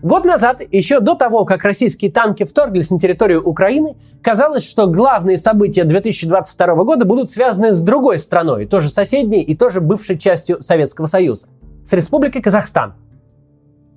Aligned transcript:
Год 0.00 0.24
назад, 0.24 0.62
еще 0.70 1.00
до 1.00 1.16
того, 1.16 1.44
как 1.44 1.64
российские 1.64 2.12
танки 2.12 2.44
вторглись 2.44 2.88
на 2.90 3.00
территорию 3.00 3.42
Украины, 3.42 3.96
казалось, 4.22 4.64
что 4.64 4.86
главные 4.86 5.38
события 5.38 5.82
2022 5.82 6.74
года 6.84 7.04
будут 7.04 7.30
связаны 7.30 7.72
с 7.72 7.82
другой 7.82 8.20
страной, 8.20 8.66
тоже 8.66 8.90
соседней 8.90 9.42
и 9.42 9.56
тоже 9.56 9.80
бывшей 9.80 10.16
частью 10.16 10.62
Советского 10.62 11.06
Союза, 11.06 11.48
с 11.84 11.92
Республикой 11.92 12.42
Казахстан. 12.42 12.94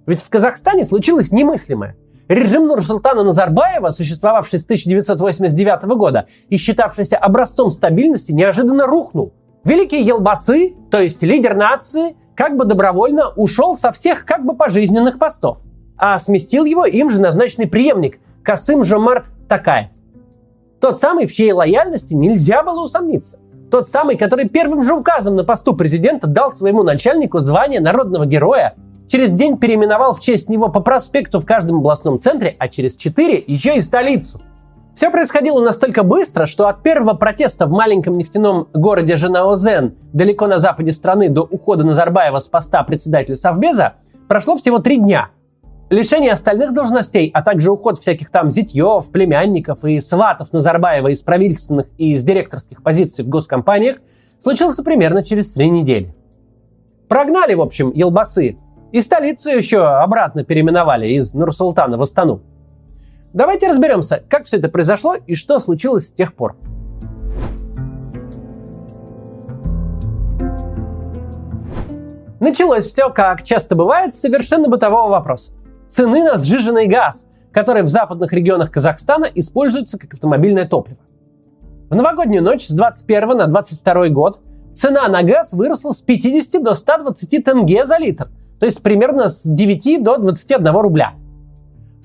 Ведь 0.07 0.21
в 0.21 0.29
Казахстане 0.29 0.85
случилось 0.85 1.32
немыслимое. 1.32 1.95
Режим 2.27 2.65
Нурсултана 2.65 3.23
Назарбаева, 3.23 3.89
существовавший 3.89 4.57
с 4.57 4.65
1989 4.65 5.83
года 5.95 6.25
и 6.49 6.57
считавшийся 6.57 7.18
образцом 7.18 7.70
стабильности, 7.70 8.31
неожиданно 8.31 8.88
рухнул. 8.88 9.33
Великий 9.63 10.02
Елбасы, 10.02 10.73
то 10.89 10.99
есть 10.99 11.21
лидер 11.21 11.55
нации, 11.55 12.15
как 12.36 12.57
бы 12.57 12.65
добровольно 12.65 13.29
ушел 13.36 13.75
со 13.75 13.91
всех 13.91 14.25
как 14.25 14.43
бы 14.43 14.55
пожизненных 14.55 15.20
постов– 15.20 15.59
а 16.02 16.18
сместил 16.18 16.65
его 16.65 16.83
им 16.83 17.11
же 17.11 17.21
назначенный 17.21 17.67
преемник 17.67 18.20
Касым 18.44 18.84
Жомарт 18.84 19.30
Такаев. 19.48 19.89
Тот 20.81 20.99
самый, 20.99 21.27
в 21.27 21.31
чьей 21.31 21.52
лояльности 21.52 22.16
нельзя 22.16 22.63
было 22.63 22.84
усомниться. 22.84 23.38
Тот 23.70 23.88
самый, 23.88 24.17
который 24.17 24.49
первым 24.49 24.84
же 24.84 24.93
указом 24.93 25.35
на 25.35 25.43
посту 25.43 25.76
президента 25.76 26.26
дал 26.26 26.52
своему 26.52 26.81
начальнику 26.81 27.40
звание 27.40 27.79
народного 27.79 28.26
героя, 28.26 28.73
через 29.07 29.31
день 29.34 29.59
переименовал 29.59 30.16
в 30.16 30.21
честь 30.21 30.49
него 30.49 30.70
по 30.70 30.79
проспекту 30.79 31.40
в 31.40 31.45
каждом 31.45 31.77
областном 31.77 32.18
центре, 32.18 32.55
а 32.57 32.68
через 32.68 32.98
четыре 32.98 33.41
еще 33.45 33.77
и 33.77 33.81
столицу. 33.81 34.41
Все 34.95 35.12
происходило 35.12 35.62
настолько 35.62 36.02
быстро, 36.02 36.48
что 36.48 36.68
от 36.68 36.81
первого 36.81 37.13
протеста 37.13 37.68
в 37.68 37.71
маленьком 37.71 38.18
нефтяном 38.18 38.68
городе 38.73 39.18
Женаозен, 39.18 39.93
далеко 40.13 40.48
на 40.48 40.57
западе 40.57 40.93
страны, 40.93 41.29
до 41.29 41.43
ухода 41.43 41.84
Назарбаева 41.84 42.40
с 42.40 42.48
поста 42.48 42.81
председателя 42.81 43.35
Совбеза, 43.35 43.93
прошло 44.27 44.55
всего 44.55 44.79
три 44.79 44.98
дня– 44.98 45.29
Лишение 45.91 46.31
остальных 46.31 46.73
должностей, 46.73 47.30
а 47.34 47.44
также 47.44 47.70
уход 47.70 47.99
всяких 47.99 48.30
там 48.30 48.49
зятьев, 48.49 49.12
племянников 49.12 49.84
и 49.84 49.99
сватов 49.99 50.54
Назарбаева 50.54 51.10
из 51.10 51.21
правительственных 51.21 51.88
и 51.98 52.13
из 52.13 52.24
директорских 52.24 52.82
позиций 52.82 53.26
в 53.26 53.27
госкомпаниях 53.27 53.98
случился 54.40 54.84
примерно 54.84 55.21
через 55.21 55.52
три 55.52 55.70
недели. 55.70 56.15
Прогнали, 57.10 57.55
в 57.55 57.62
общем, 57.62 57.91
елбасы. 57.93 58.57
И 58.93 59.02
столицу 59.02 59.49
еще 59.49 59.85
обратно 59.85 60.46
переименовали 60.46 61.07
из 61.07 61.34
Нурсултана 61.35 61.98
в 61.98 62.02
Астану. 62.04 62.41
Давайте 63.34 63.68
разберемся, 63.68 64.24
как 64.30 64.46
все 64.46 64.59
это 64.59 64.69
произошло 64.69 65.16
и 65.16 65.35
что 65.35 65.59
случилось 65.59 66.08
с 66.08 66.13
тех 66.13 66.35
пор. 66.35 66.56
Началось 72.40 72.85
все, 72.85 73.09
как 73.09 73.44
часто 73.44 73.75
бывает, 73.75 74.13
с 74.13 74.22
совершенно 74.22 74.69
бытового 74.69 75.09
вопроса 75.09 75.52
цены 75.91 76.23
на 76.23 76.38
сжиженный 76.38 76.88
газ, 76.88 77.28
который 77.51 77.84
в 77.84 77.88
западных 77.88 78.31
регионах 78.31 78.72
Казахстана 78.72 79.25
используется 79.25 80.00
как 80.00 80.13
автомобильное 80.13 80.66
топливо. 80.66 81.00
В 81.89 81.95
новогоднюю 81.95 82.41
ночь 82.41 82.66
с 82.66 82.72
21 82.72 83.38
на 83.38 83.47
22 83.47 84.07
год 84.09 84.39
цена 84.73 85.07
на 85.09 85.22
газ 85.22 85.51
выросла 85.51 85.91
с 85.91 86.01
50 86.01 86.63
до 86.63 86.73
120 86.73 87.44
тенге 87.44 87.85
за 87.85 87.97
литр, 87.97 88.29
то 88.59 88.66
есть 88.66 88.81
примерно 88.81 89.28
с 89.28 89.44
9 89.44 90.01
до 90.01 90.17
21 90.17 90.73
рубля. 90.78 91.12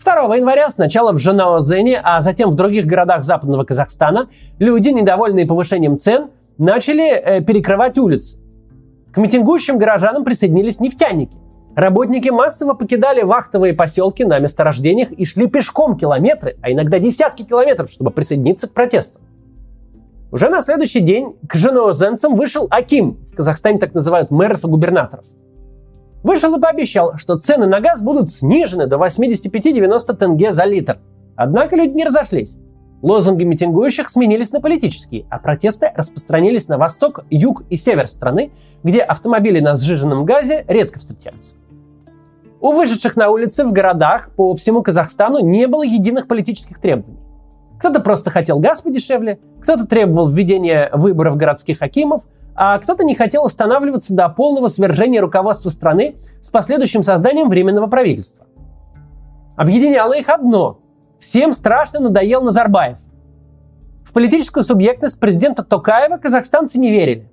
2 0.04 0.36
января 0.36 0.70
сначала 0.70 1.12
в 1.12 1.18
Жанаозене, 1.18 2.00
а 2.02 2.20
затем 2.20 2.50
в 2.50 2.54
других 2.56 2.86
городах 2.86 3.24
западного 3.24 3.64
Казахстана 3.64 4.28
люди, 4.58 4.88
недовольные 4.88 5.46
повышением 5.46 5.96
цен, 5.96 6.30
начали 6.58 7.08
э, 7.08 7.40
перекрывать 7.40 7.96
улицы. 7.98 8.40
К 9.12 9.18
митингующим 9.18 9.78
горожанам 9.78 10.24
присоединились 10.24 10.80
нефтяники. 10.80 11.38
Работники 11.76 12.30
массово 12.30 12.72
покидали 12.72 13.20
вахтовые 13.20 13.74
поселки 13.74 14.24
на 14.24 14.38
месторождениях 14.38 15.12
и 15.12 15.26
шли 15.26 15.46
пешком 15.46 15.98
километры, 15.98 16.56
а 16.62 16.72
иногда 16.72 16.98
десятки 16.98 17.42
километров, 17.42 17.90
чтобы 17.90 18.10
присоединиться 18.10 18.66
к 18.66 18.72
протестам. 18.72 19.20
Уже 20.32 20.48
на 20.48 20.62
следующий 20.62 21.00
день 21.00 21.36
к 21.46 21.54
женоозенцам 21.54 22.34
вышел 22.34 22.66
Аким, 22.70 23.18
в 23.30 23.36
Казахстане 23.36 23.78
так 23.78 23.92
называют 23.92 24.30
мэров 24.30 24.64
и 24.64 24.68
губернаторов. 24.68 25.26
Вышел 26.22 26.56
и 26.56 26.60
пообещал, 26.60 27.18
что 27.18 27.36
цены 27.36 27.66
на 27.66 27.80
газ 27.80 28.00
будут 28.00 28.30
снижены 28.30 28.86
до 28.86 28.96
85-90 28.96 30.16
тенге 30.16 30.52
за 30.52 30.64
литр. 30.64 30.98
Однако 31.36 31.76
люди 31.76 31.90
не 31.90 32.04
разошлись. 32.04 32.56
Лозунги 33.02 33.44
митингующих 33.44 34.08
сменились 34.08 34.50
на 34.50 34.62
политические, 34.62 35.26
а 35.28 35.38
протесты 35.38 35.92
распространились 35.94 36.68
на 36.68 36.78
восток, 36.78 37.26
юг 37.28 37.64
и 37.68 37.76
север 37.76 38.08
страны, 38.08 38.50
где 38.82 39.00
автомобили 39.02 39.60
на 39.60 39.76
сжиженном 39.76 40.24
газе 40.24 40.64
редко 40.68 40.98
встречаются. 40.98 41.54
У 42.60 42.72
вышедших 42.72 43.16
на 43.16 43.30
улицы 43.30 43.64
в 43.64 43.72
городах 43.72 44.30
по 44.34 44.54
всему 44.54 44.82
Казахстану 44.82 45.40
не 45.40 45.66
было 45.66 45.82
единых 45.82 46.26
политических 46.26 46.80
требований. 46.80 47.18
Кто-то 47.78 48.00
просто 48.00 48.30
хотел 48.30 48.58
газ 48.58 48.80
подешевле, 48.80 49.38
кто-то 49.60 49.86
требовал 49.86 50.28
введения 50.28 50.90
выборов 50.92 51.36
городских 51.36 51.82
акимов, 51.82 52.22
а 52.54 52.78
кто-то 52.78 53.04
не 53.04 53.14
хотел 53.14 53.44
останавливаться 53.44 54.14
до 54.14 54.28
полного 54.30 54.68
свержения 54.68 55.20
руководства 55.20 55.68
страны 55.68 56.16
с 56.40 56.48
последующим 56.48 57.02
созданием 57.02 57.50
временного 57.50 57.86
правительства. 57.86 58.46
Объединяло 59.56 60.14
их 60.14 60.28
одно– 60.30 60.80
всем 61.18 61.52
страшно 61.52 62.00
надоел 62.00 62.42
Назарбаев. 62.42 62.98
В 64.04 64.12
политическую 64.12 64.64
субъектность 64.64 65.20
президента 65.20 65.62
Токаева 65.62 66.16
казахстанцы 66.16 66.78
не 66.78 66.90
верили. 66.90 67.30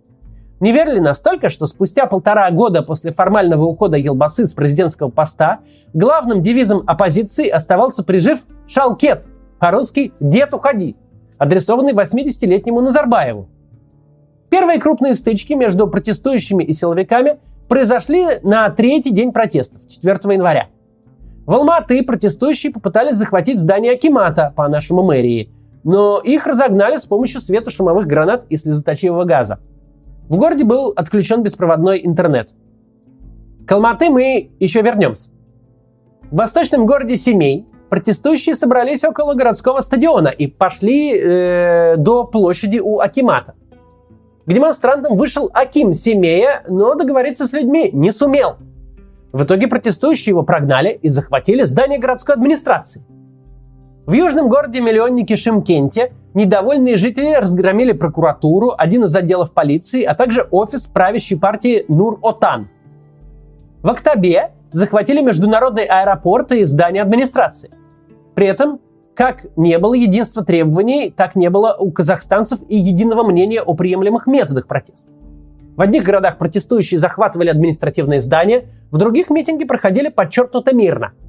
Не 0.63 0.71
верили 0.71 0.99
настолько, 0.99 1.49
что 1.49 1.67
спустя 1.67 2.05
полтора 2.05 2.49
года 2.49 2.83
после 2.83 3.11
формального 3.11 3.65
ухода 3.65 3.97
Елбасы 3.97 4.47
с 4.47 4.53
президентского 4.53 5.09
поста 5.09 5.59
главным 5.93 6.41
девизом 6.41 6.83
оппозиции 6.87 7.49
оставался 7.49 8.01
прижив 8.01 8.45
«Шалкет», 8.65 9.25
по-русски 9.59 10.13
«Дед, 10.21 10.53
уходи», 10.53 10.95
адресованный 11.37 11.91
80-летнему 11.91 12.79
Назарбаеву. 12.79 13.49
Первые 14.49 14.79
крупные 14.79 15.15
стычки 15.15 15.51
между 15.51 15.85
протестующими 15.89 16.63
и 16.63 16.71
силовиками 16.71 17.39
произошли 17.67 18.25
на 18.41 18.69
третий 18.69 19.11
день 19.11 19.33
протестов, 19.33 19.81
4 19.89 20.33
января. 20.33 20.69
В 21.45 21.53
Алматы 21.55 22.01
протестующие 22.03 22.71
попытались 22.71 23.17
захватить 23.17 23.59
здание 23.59 23.95
Акимата, 23.95 24.53
по 24.55 24.69
нашему 24.69 25.03
мэрии, 25.03 25.51
но 25.83 26.19
их 26.19 26.47
разогнали 26.47 26.95
с 26.95 27.03
помощью 27.03 27.41
светошумовых 27.41 28.07
гранат 28.07 28.45
и 28.47 28.55
слезоточивого 28.55 29.25
газа– 29.25 29.59
в 30.33 30.37
городе 30.37 30.63
был 30.63 30.91
отключен 30.95 31.43
беспроводной 31.43 32.03
интернет. 32.03 32.55
К 33.67 33.73
Алматы 33.73 34.09
мы 34.09 34.49
еще 34.59 34.81
вернемся. 34.81 35.29
В 36.31 36.37
восточном 36.37 36.87
городе 36.87 37.17
Семей 37.17 37.67
протестующие 37.89 38.55
собрались 38.55 39.03
около 39.03 39.35
городского 39.35 39.81
стадиона 39.81 40.29
и 40.29 40.47
пошли 40.47 41.15
э, 41.15 41.97
до 41.97 42.25
площади 42.25 42.79
у 42.79 42.99
Акимата. 42.99 43.53
К 44.47 44.51
демонстрантам 44.51 45.17
вышел 45.17 45.51
Аким 45.53 45.93
Семея, 45.93 46.63
но 46.67 46.95
договориться 46.95 47.45
с 47.45 47.53
людьми 47.53 47.91
не 47.93 48.09
сумел. 48.09 48.55
В 49.33 49.43
итоге 49.43 49.67
протестующие 49.67 50.31
его 50.31 50.41
прогнали 50.41 50.97
и 50.99 51.09
захватили 51.09 51.61
здание 51.61 51.99
городской 51.99 52.33
администрации. 52.33 53.05
В 54.07 54.13
южном 54.13 54.49
городе-миллионнике 54.49 55.35
Шимкенте 55.35 56.11
недовольные 56.33 56.97
жители 56.97 57.33
разгромили 57.33 57.91
прокуратуру, 57.91 58.73
один 58.77 59.03
из 59.03 59.15
отделов 59.15 59.53
полиции, 59.53 60.03
а 60.03 60.15
также 60.15 60.47
офис 60.51 60.87
правящей 60.87 61.37
партии 61.37 61.85
Нур-Отан. 61.87 62.69
В 63.81 63.89
Октябре 63.89 64.51
захватили 64.71 65.21
международный 65.21 65.85
аэропорт 65.85 66.51
и 66.51 66.63
здание 66.63 67.03
администрации. 67.03 67.71
При 68.35 68.47
этом, 68.47 68.79
как 69.15 69.45
не 69.55 69.77
было 69.77 69.93
единства 69.93 70.43
требований, 70.43 71.11
так 71.11 71.35
не 71.35 71.49
было 71.49 71.75
у 71.77 71.91
казахстанцев 71.91 72.59
и 72.67 72.77
единого 72.77 73.23
мнения 73.23 73.61
о 73.61 73.73
приемлемых 73.75 74.25
методах 74.27 74.67
протеста. 74.67 75.11
В 75.75 75.81
одних 75.81 76.03
городах 76.03 76.37
протестующие 76.37 76.99
захватывали 76.99 77.49
административные 77.49 78.19
здания, 78.19 78.65
в 78.91 78.97
других 78.97 79.29
митинги 79.29 79.63
проходили 79.63 80.09
подчеркнуто 80.09 80.75
мирно– 80.75 81.13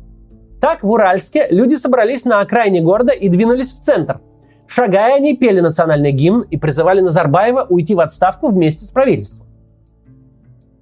так, 0.64 0.82
в 0.82 0.90
Уральске 0.90 1.46
люди 1.50 1.75
собрались 1.75 2.25
на 2.25 2.40
окраине 2.40 2.81
города 2.81 3.12
и 3.12 3.28
двинулись 3.28 3.70
в 3.70 3.81
центр. 3.81 4.23
Шагая, 4.66 5.16
они 5.16 5.37
пели 5.37 5.61
национальный 5.61 6.12
гимн 6.12 6.43
и 6.43 6.56
призывали 6.56 7.00
Назарбаева 7.00 7.66
уйти 7.69 7.94
в 7.94 8.00
отставку 8.00 8.49
вместе 8.49 8.84
с 8.84 8.88
правительством. 8.88 9.46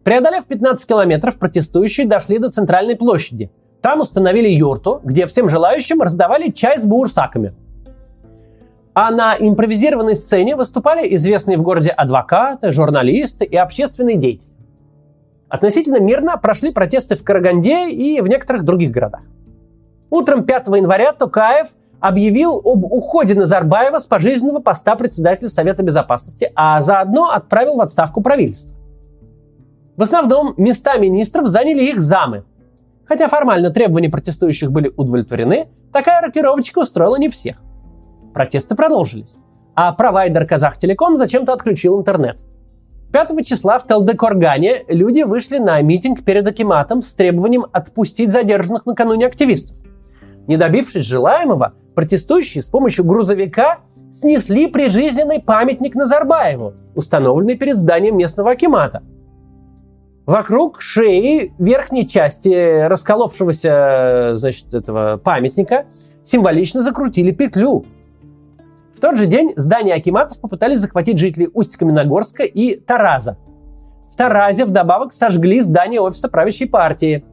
Преодолев 0.05 0.47
15 0.47 0.87
километров, 0.87 1.39
протестующие 1.39 2.07
дошли 2.07 2.39
до 2.39 2.51
центральной 2.51 2.97
площади. 2.97 3.51
Там 3.81 4.01
установили 4.01 4.49
юрту, 4.49 5.01
где 5.05 5.27
всем 5.27 5.49
желающим 5.49 6.01
раздавали 6.01 6.51
чай 6.51 6.79
с 6.79 6.87
буурсаками. 6.87 7.55
А 8.95 9.11
на 9.11 9.37
импровизированной 9.39 10.17
сцене 10.17 10.55
выступали 10.55 11.15
известные 11.15 11.57
в 11.57 11.63
городе 11.63 11.91
адвокаты, 11.91 12.73
журналисты 12.73 13.45
и 13.45 13.57
общественные 13.57 14.17
деятели. 14.17 14.53
Относительно 15.49 16.01
мирно 16.01 16.37
прошли 16.37 16.73
протесты 16.73 17.17
в 17.17 17.25
Караганде 17.25 17.91
и 17.91 18.21
в 18.21 18.27
некоторых 18.27 18.65
других 18.65 18.91
городах. 18.91 19.23
Утром 20.11 20.45
5 20.45 20.69
января 20.69 21.13
Токаев 21.13 21.69
объявил 22.03 22.61
об 22.65 22.85
уходе 22.85 23.35
Назарбаева 23.35 23.99
с 23.99 24.07
пожизненного 24.07 24.59
поста 24.59 24.97
председателя 24.97 25.49
Совета 25.49 25.85
Безопасности, 25.85 26.53
а 26.57 26.81
заодно 26.81 27.31
отправил 27.31 27.77
в 27.77 27.81
отставку 27.81 28.21
правительство. 28.21 28.75
В 29.97 30.03
основном 30.03 30.55
места 30.57 30.99
министров 30.99 31.47
заняли 31.47 31.85
их 31.85 32.01
замы. 32.01 32.45
Хотя 33.07 33.29
формально 33.29 33.71
требования 33.71 34.11
протестующих 34.11 34.73
были 34.73 34.93
удовлетворены, 34.97 35.69
такая 35.93 36.21
рокировочка 36.21 36.81
устроила 36.81 37.17
не 37.17 37.29
всех. 37.29 37.63
Протесты 38.35 38.75
продолжились, 38.75 39.37
а 39.77 39.93
провайдер 39.93 40.45
Казахтелеком 40.45 41.17
зачем-то 41.17 41.53
отключил 41.53 42.01
интернет. 42.01 42.43
5 43.13 43.47
числа 43.47 43.79
в 43.79 43.87
Талдекоргане 43.87 44.85
люди 44.89 45.23
вышли 45.23 45.59
на 45.59 45.81
митинг 45.83 46.25
перед 46.25 46.49
Акиматом 46.49 47.03
с 47.03 47.15
требованием 47.15 47.67
отпустить 47.71 48.31
задержанных 48.31 48.87
накануне 48.87 49.27
активистов. 49.27 49.77
Не 50.47 50.57
добившись 50.57 51.05
желаемого, 51.05 51.75
протестующие 51.95 52.63
с 52.63 52.69
помощью 52.69 53.05
грузовика 53.05 53.79
снесли 54.11 54.67
прижизненный 54.67 55.41
памятник 55.41 55.95
Назарбаеву, 55.95 56.75
установленный 56.95 57.57
перед 57.57 57.77
зданием 57.77 58.17
местного 58.17 58.53
Акимата– 58.53 59.03
Вокруг 60.27 60.81
шеи 60.81 61.53
верхней 61.59 62.07
части 62.07 62.87
расколовшегося 62.87 64.33
значит, 64.35 64.73
этого 64.73 65.17
памятника 65.17 65.87
символично 66.23 66.81
закрутили 66.81 67.33
петлю. 67.33 67.85
В 68.97 69.01
тот 69.01 69.17
же 69.17 69.27
день 69.27 69.53
здание 69.57 69.97
Акиматов 69.97 70.41
попытались 70.41 70.79
захватить 70.79 71.19
жители 71.19 71.51
Усть-Каменогорска 71.53 72.45
и 72.45 72.77
Тараза. 72.77 73.37
В 74.13 74.17
Таразе 74.17 74.65
вдобавок 74.65 75.13
сожгли 75.13 75.61
здание 75.61 76.01
офиса 76.01 76.29
правящей 76.29 76.69
партии. 76.69 77.25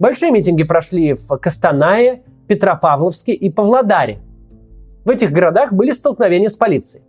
Большие 0.00 0.32
митинги 0.32 0.64
прошли 0.64 1.14
в 1.14 1.38
Костанае, 1.38 2.24
Петропавловске 2.46 3.32
и 3.32 3.50
Павлодаре. 3.50 4.20
В 5.04 5.10
этих 5.10 5.30
городах 5.32 5.72
были 5.72 5.92
столкновения 5.92 6.48
с 6.48 6.54
полицией. 6.54 7.04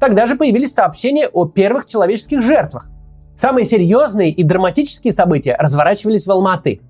Тогда 0.00 0.26
же 0.26 0.36
появились 0.36 0.72
сообщения 0.72 1.28
о 1.28 1.44
первых 1.44 1.86
человеческих 1.86 2.42
жертвах. 2.42 2.88
Самые 3.36 3.64
серьезные 3.64 4.30
и 4.30 4.42
драматические 4.42 5.12
события 5.12 5.56
разворачивались 5.58 6.26
в 6.26 6.30
Алматы. 6.30 6.80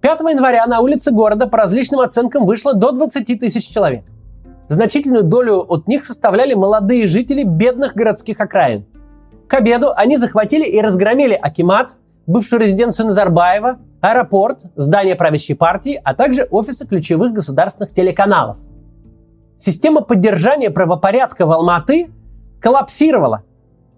5 0.00 0.20
января 0.20 0.66
на 0.66 0.80
улице 0.80 1.12
города 1.12 1.46
по 1.46 1.58
различным 1.58 2.00
оценкам 2.00 2.44
вышло 2.44 2.74
до 2.74 2.90
20 2.90 3.38
тысяч 3.38 3.68
человек. 3.68 4.04
Значительную 4.68 5.22
долю 5.22 5.64
от 5.68 5.86
них 5.86 6.04
составляли 6.04 6.54
молодые 6.54 7.06
жители 7.06 7.44
бедных 7.44 7.94
городских 7.94 8.40
окраин. 8.40 8.84
К 9.46 9.54
обеду 9.54 9.92
они 9.94 10.16
захватили 10.16 10.64
и 10.64 10.80
разгромили 10.80 11.34
Акимат, 11.34 11.96
бывшую 12.26 12.60
резиденцию 12.60 13.06
Назарбаева, 13.06 13.78
аэропорт, 14.00 14.64
здание 14.76 15.14
правящей 15.14 15.56
партии, 15.56 16.00
а 16.02 16.14
также 16.14 16.46
офисы 16.50 16.86
ключевых 16.86 17.32
государственных 17.32 17.92
телеканалов. 17.92 18.58
Система 19.56 20.00
поддержания 20.00 20.70
правопорядка 20.70 21.46
в 21.46 21.52
Алматы 21.52 22.10
коллапсировала– 22.60 23.42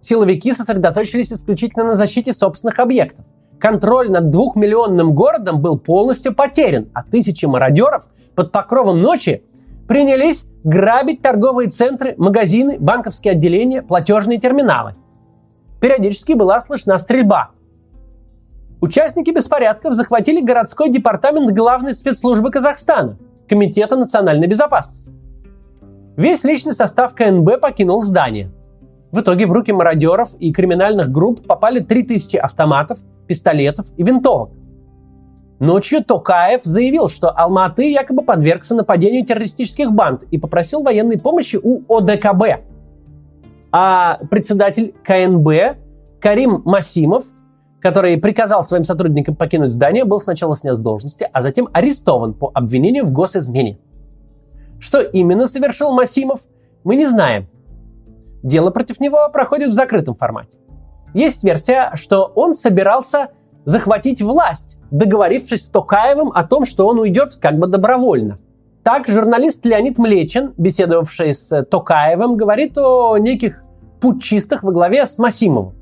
силовики 0.04 0.52
сосредоточились 0.52 1.32
исключительно 1.32 1.84
на 1.84 1.94
защите 1.94 2.32
собственных 2.32 2.78
объектов. 2.78 3.24
Контроль 3.58 4.10
над 4.10 4.30
двухмиллионным 4.30 5.14
городом 5.14 5.60
был 5.60 5.78
полностью 5.78 6.34
потерян, 6.34 6.88
а 6.92 7.02
тысячи 7.02 7.46
мародеров 7.46 8.08
под 8.34 8.52
покровом 8.52 9.00
ночи 9.00 9.42
принялись 9.88 10.46
грабить 10.64 11.22
торговые 11.22 11.70
центры, 11.70 12.14
магазины, 12.18 12.76
банковские 12.78 13.32
отделения, 13.32 13.82
платежные 13.82 14.38
терминалы. 14.38 14.94
Периодически 15.80 16.32
была 16.32 16.60
слышна 16.60 16.98
стрельба. 16.98 17.50
Участники 18.84 19.30
беспорядков 19.30 19.94
захватили 19.94 20.42
городской 20.42 20.90
департамент 20.90 21.52
главной 21.52 21.94
спецслужбы 21.94 22.50
Казахстана, 22.50 23.16
Комитета 23.48 23.96
национальной 23.96 24.46
безопасности. 24.46 25.10
Весь 26.18 26.44
личный 26.44 26.74
состав 26.74 27.14
КНБ 27.14 27.60
покинул 27.60 28.02
здание– 28.02 28.52
в 29.14 29.20
итоге 29.20 29.46
в 29.46 29.52
руки 29.52 29.72
мародеров 29.72 30.34
и 30.40 30.52
криминальных 30.52 31.08
групп 31.08 31.46
попали 31.46 31.78
3000 31.78 32.36
автоматов, 32.36 32.98
пистолетов 33.28 33.86
и 33.96 34.02
винтовок. 34.02 34.50
Ночью 35.60 36.02
Токаев 36.02 36.64
заявил, 36.64 37.08
что 37.08 37.30
Алматы 37.30 37.92
якобы 37.92 38.22
подвергся 38.22 38.74
нападению 38.74 39.24
террористических 39.24 39.92
банд 39.92 40.24
и 40.32 40.36
попросил 40.36 40.82
военной 40.82 41.16
помощи 41.16 41.60
у 41.62 41.82
ОДКБ. 41.88 42.64
А 43.70 44.18
председатель 44.32 44.92
КНБ 45.04 45.78
Карим 46.20 46.62
Масимов, 46.64 47.24
который 47.84 48.16
приказал 48.16 48.64
своим 48.64 48.82
сотрудникам 48.82 49.36
покинуть 49.36 49.68
здание, 49.68 50.06
был 50.06 50.18
сначала 50.18 50.56
снят 50.56 50.74
с 50.74 50.80
должности, 50.80 51.28
а 51.30 51.42
затем 51.42 51.68
арестован 51.74 52.32
по 52.32 52.50
обвинению 52.54 53.04
в 53.04 53.12
госизмене. 53.12 53.78
Что 54.80 55.02
именно 55.02 55.46
совершил 55.46 55.92
Масимов, 55.92 56.40
мы 56.82 56.96
не 56.96 57.04
знаем. 57.04 57.46
Дело 58.42 58.70
против 58.70 59.00
него 59.00 59.28
проходит 59.30 59.68
в 59.68 59.74
закрытом 59.74 60.14
формате. 60.14 60.56
Есть 61.12 61.44
версия, 61.44 61.90
что 61.96 62.32
он 62.34 62.54
собирался 62.54 63.32
захватить 63.66 64.22
власть, 64.22 64.78
договорившись 64.90 65.66
с 65.66 65.68
Токаевым 65.68 66.32
о 66.34 66.42
том, 66.44 66.64
что 66.64 66.86
он 66.86 66.98
уйдет 66.98 67.34
как 67.34 67.58
бы 67.58 67.66
добровольно. 67.66 68.38
Так 68.82 69.08
журналист 69.08 69.66
Леонид 69.66 69.98
Млечин, 69.98 70.54
беседовавший 70.56 71.34
с 71.34 71.62
Токаевым, 71.64 72.38
говорит 72.38 72.78
о 72.78 73.18
неких 73.18 73.62
путчистах 74.00 74.62
во 74.62 74.72
главе 74.72 75.04
с 75.04 75.18
Масимовым, 75.18 75.74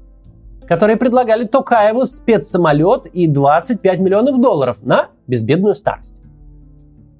которые 0.67 0.97
предлагали 0.97 1.45
Токаеву 1.45 2.07
спецсамолет 2.07 3.07
и 3.07 3.27
25 3.27 4.01
миллионов 4.01 4.41
долларов 4.41 4.83
на 4.83 5.09
безбедную 5.27 5.75
старость. 5.75 6.21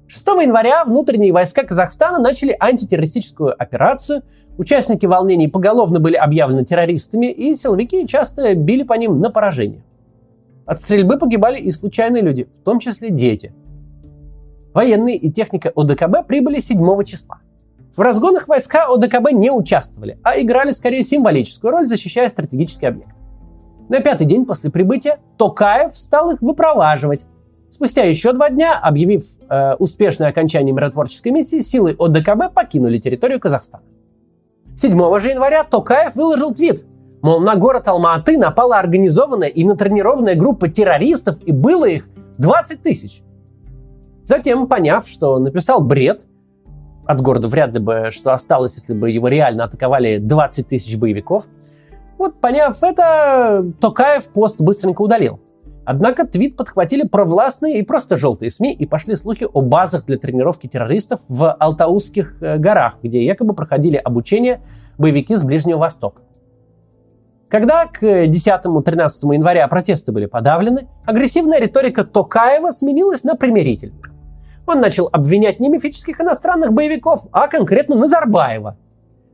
6 0.07 0.27
января 0.41 0.85
внутренние 0.85 1.31
войска 1.31 1.63
Казахстана 1.63 2.19
начали 2.19 2.55
антитеррористическую 2.59 3.53
операцию– 3.61 4.23
Участники 4.57 5.07
волнений 5.07 5.47
поголовно 5.47 5.99
были 5.99 6.15
объявлены 6.15 6.63
террористами, 6.63 7.31
и 7.31 7.55
силовики 7.55 8.05
часто 8.07 8.53
били 8.53 8.83
по 8.83 8.93
ним 8.93 9.19
на 9.19 9.31
поражение. 9.31 9.83
От 10.65 10.79
стрельбы 10.79 11.17
погибали 11.17 11.59
и 11.59 11.71
случайные 11.71 12.21
люди, 12.21 12.43
в 12.43 12.63
том 12.63 12.79
числе 12.79 13.09
дети. 13.09 13.53
Военные 14.73 15.17
и 15.17 15.31
техника 15.31 15.71
ОДКБ 15.75 16.27
прибыли 16.27 16.59
7 16.59 17.03
числа. 17.03 17.39
В 17.95 18.01
разгонах 18.01 18.47
войска 18.47 18.85
ОДКБ 18.87 19.31
не 19.31 19.51
участвовали, 19.51 20.19
а 20.23 20.39
играли 20.39 20.71
скорее 20.71 21.03
символическую 21.03 21.71
роль, 21.71 21.87
защищая 21.87 22.29
стратегический 22.29 22.85
объект. 22.85 23.15
На 23.89 23.99
пятый 23.99 24.25
день 24.25 24.45
после 24.45 24.71
прибытия 24.71 25.19
Токаев 25.37 25.97
стал 25.97 26.31
их 26.31 26.41
выпроваживать. 26.41 27.25
Спустя 27.69 28.03
еще 28.03 28.33
два 28.33 28.49
дня, 28.49 28.79
объявив 28.79 29.23
э, 29.49 29.75
успешное 29.75 30.29
окончание 30.29 30.73
миротворческой 30.73 31.31
миссии, 31.31 31.61
силы 31.61 31.95
ОДКБ 31.97 32.53
покинули 32.53 32.97
территорию 32.97 33.39
Казахстана. 33.39 33.83
7 34.77 35.19
же 35.19 35.29
января 35.29 35.63
Токаев 35.63 36.15
выложил 36.15 36.53
твит, 36.53 36.85
мол, 37.21 37.39
на 37.39 37.55
город 37.55 37.87
Алма-Аты 37.87 38.37
напала 38.37 38.79
организованная 38.79 39.49
и 39.49 39.63
натренированная 39.63 40.35
группа 40.35 40.69
террористов, 40.69 41.37
и 41.43 41.51
было 41.51 41.85
их 41.85 42.07
20 42.37 42.81
тысяч. 42.81 43.23
Затем, 44.23 44.67
поняв, 44.67 45.07
что 45.07 45.37
написал 45.39 45.81
бред, 45.81 46.25
от 47.05 47.21
города 47.21 47.47
вряд 47.47 47.73
ли 47.73 47.79
бы 47.79 48.09
что 48.11 48.33
осталось, 48.33 48.75
если 48.75 48.93
бы 48.93 49.11
его 49.11 49.27
реально 49.27 49.65
атаковали 49.65 50.17
20 50.17 50.67
тысяч 50.67 50.97
боевиков, 50.97 51.45
вот 52.23 52.39
поняв 52.39 52.81
это, 52.81 53.65
Токаев 53.81 54.29
пост 54.29 54.61
быстренько 54.61 55.01
удалил. 55.01 55.41
Однако 55.85 56.25
твит 56.25 56.55
подхватили 56.55 57.05
провластные 57.05 57.79
и 57.79 57.81
просто 57.81 58.17
желтые 58.17 58.49
СМИ 58.49 58.73
и 58.73 58.85
пошли 58.85 59.15
слухи 59.15 59.45
о 59.51 59.61
базах 59.61 60.05
для 60.05 60.17
тренировки 60.17 60.67
террористов 60.67 61.19
в 61.27 61.51
Алтаузских 61.51 62.41
э, 62.41 62.57
горах, 62.57 62.99
где 63.03 63.25
якобы 63.25 63.53
проходили 63.53 63.97
обучение 63.97 64.61
боевики 64.97 65.35
с 65.35 65.43
Ближнего 65.43 65.79
Востока. 65.79 66.21
Когда 67.49 67.85
к 67.85 68.01
10-13 68.01 69.33
января 69.33 69.67
протесты 69.67 70.13
были 70.13 70.25
подавлены, 70.25 70.87
агрессивная 71.05 71.59
риторика 71.59 72.05
Токаева 72.05 72.71
сменилась 72.71 73.25
на 73.25 73.35
примирительную. 73.35 74.01
Он 74.65 74.79
начал 74.79 75.09
обвинять 75.11 75.59
не 75.59 75.67
мифических 75.67 76.21
иностранных 76.21 76.71
боевиков, 76.71 77.27
а 77.33 77.49
конкретно 77.49 77.97
Назарбаева. 77.97 78.77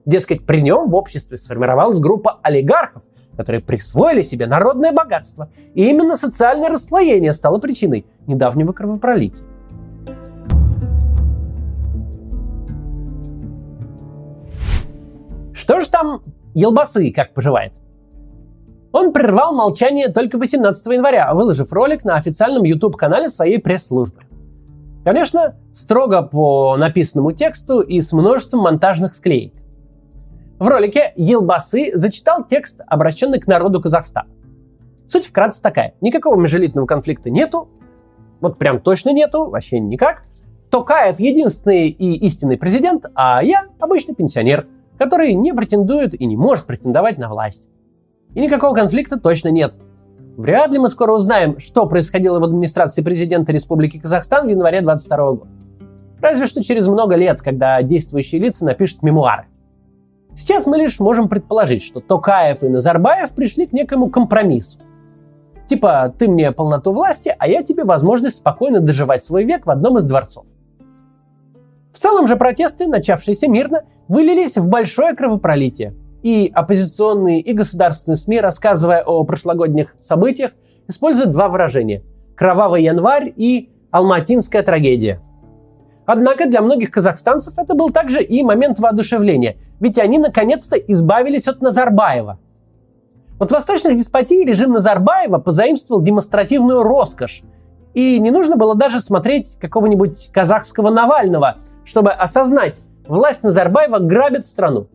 Дескать, 0.10 0.44
при 0.44 0.62
нем 0.62 0.89
в 0.89 0.96
обществе 0.96 1.38
сформировалась 1.38 2.00
группа 2.00 2.39
олигархов, 2.42 3.04
которые 3.38 3.62
присвоили 3.62 4.22
себе 4.22 4.48
народное 4.48 4.92
богатство. 4.92 5.51
И 5.75 5.88
именно 5.88 6.18
социальное 6.18 6.70
расслоение 6.70 7.32
стало 7.32 7.60
причиной 7.60 8.08
недавнего 8.25 8.72
кровопролития. 8.74 9.46
Что 15.54 15.80
же 15.80 15.88
там 15.88 16.24
Елбасы 16.56 17.12
как 17.12 17.36
поживает? 17.36 17.74
Он 18.92 19.13
прервал 19.13 19.54
молчание 19.54 20.08
только 20.08 20.39
18 20.39 20.88
января, 20.88 21.32
выложив 21.36 21.72
ролик 21.72 22.04
на 22.04 22.16
официальном 22.16 22.63
YouTube-канале 22.63 23.30
своей 23.30 23.60
пресс-службы. 23.60 24.24
Конечно, 25.04 25.56
строго 25.75 26.24
по 26.24 26.78
написанному 26.78 27.32
тексту 27.32 27.82
и 27.82 28.01
с 28.01 28.12
множеством 28.12 28.62
монтажных 28.62 29.13
склеек. 29.13 29.54
В 30.60 30.68
ролике 30.68 31.13
Елбасы 31.16 31.92
зачитал 31.94 32.44
текст, 32.46 32.82
обращенный 32.86 33.39
к 33.39 33.48
народу 33.48 33.80
Казахстана. 33.80 34.28
Суть 35.08 35.25
вкратце 35.25 35.63
такая. 35.63 35.94
Никакого 36.01 36.38
межелитного 36.38 36.86
конфликта 36.86 37.30
нету. 37.30 37.70
Вот 38.42 38.58
прям 38.58 38.82
точно 38.82 39.13
нету, 39.13 39.50
вообще 39.50 39.80
никак. 39.80 40.24
Токаев 40.70 41.18
единственный 41.22 41.88
и 41.88 42.13
истинный 42.25 42.58
президент, 42.58 43.06
а 43.16 43.42
я 43.42 43.68
обычный 43.80 44.16
пенсионер, 44.16 44.68
который 44.98 45.34
не 45.34 45.54
претендует 45.54 46.13
и 46.13 46.25
не 46.25 46.36
может 46.36 46.66
претендовать 46.66 47.18
на 47.18 47.30
власть. 47.30 47.70
И 48.36 48.42
никакого 48.42 48.75
конфликта 48.75 49.18
точно 49.18 49.48
нет. 49.48 49.80
Вряд 50.36 50.72
ли 50.72 50.78
мы 50.78 50.89
скоро 50.89 51.13
узнаем, 51.13 51.58
что 51.60 51.86
происходило 51.86 52.38
в 52.38 52.44
администрации 52.44 53.01
президента 53.01 53.54
Республики 53.54 53.98
Казахстан 53.98 54.46
в 54.46 54.50
январе 54.50 54.82
2022 54.82 55.32
года. 55.32 55.51
Разве 56.20 56.48
что 56.48 56.62
через 56.62 56.86
много 56.89 57.16
лет, 57.16 57.42
когда 57.42 57.82
действующие 57.82 58.42
лица 58.42 58.66
напишут 58.66 59.04
мемуары. 59.04 59.46
Сейчас 60.36 60.68
мы 60.68 60.78
лишь 60.78 61.00
можем 61.00 61.28
предположить, 61.28 61.84
что 61.84 62.00
Токаев 62.00 62.64
и 62.64 62.70
Назарбаев 62.70 63.32
пришли 63.32 63.66
к 63.66 63.74
некому 63.74 64.10
компромиссу. 64.10 64.80
Типа, 65.68 66.14
ты 66.18 66.28
мне 66.28 66.52
полноту 66.52 66.92
власти, 66.92 67.36
а 67.38 67.48
я 67.48 67.62
тебе 67.62 67.84
возможность 67.84 68.38
спокойно 68.38 68.80
доживать 68.80 69.24
свой 69.24 69.44
век 69.44 69.66
в 69.66 69.70
одном 69.70 69.98
из 69.98 70.06
дворцов. 70.06 70.46
В 71.94 71.98
целом 72.00 72.28
же 72.28 72.38
протесты, 72.38 72.88
начавшиеся 72.88 73.48
мирно, 73.48 73.84
вылились 74.08 74.58
в 74.58 74.68
большое 74.68 75.16
кровопролитие. 75.16 75.94
И 76.24 76.52
оппозиционные, 76.54 77.40
и 77.42 77.54
государственные 77.54 78.18
СМИ, 78.18 78.40
рассказывая 78.40 79.04
о 79.04 79.24
прошлогодних 79.24 79.96
событиях, 80.00 80.52
используют 80.88 81.32
два 81.32 81.48
выражения– 81.50 82.04
«кровавый 82.36 82.84
январь» 82.84 83.32
и 83.36 83.70
«алматинская 83.92 84.64
трагедия». 84.64 85.22
Однако 86.12 86.48
для 86.48 86.63
многих 86.63 86.89
казахстанцев 86.89 87.54
это 87.56 87.75
был 87.75 87.92
также 87.92 88.24
и 88.24 88.42
момент 88.42 88.80
воодушевления, 88.80 89.58
ведь 89.80 90.00
они 90.00 90.18
наконец-то 90.18 90.75
избавились 90.75 91.48
от 91.48 91.62
Назарбаева. 91.62 92.39
От 93.39 93.51
восточных 93.51 93.96
деспотий 93.96 94.44
режим 94.44 94.72
Назарбаева 94.72 95.38
позаимствовал 95.38 96.01
демонстративную 96.01 96.82
роскошь, 96.82 97.44
и 97.94 98.18
не 98.18 98.32
нужно 98.32 98.56
было 98.56 98.74
даже 98.74 99.00
смотреть 99.00 99.58
какого-нибудь 99.62 100.32
казахского 100.34 100.89
Навального, 100.89 101.58
чтобы 101.86 102.10
осознать, 102.10 102.82
власть 103.08 103.44
Назарбаева 103.44 104.00
грабит 104.00 104.48
страну. 104.48 104.88